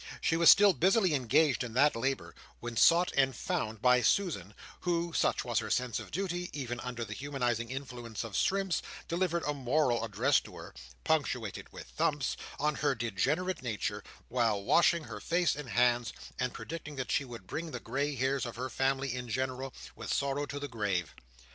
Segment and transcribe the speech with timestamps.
[0.19, 5.13] She was still busily engaged in that labour, when sought and found by Susan; who,
[5.13, 9.53] such was her sense of duty, even under the humanizing influence of shrimps, delivered a
[9.53, 15.55] moral address to her (punctuated with thumps) on her degenerate nature, while washing her face
[15.55, 19.29] and hands; and predicted that she would bring the grey hairs of her family in
[19.29, 21.13] general, with sorrow to the grave.